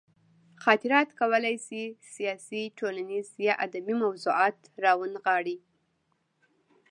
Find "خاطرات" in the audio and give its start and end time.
0.63-1.09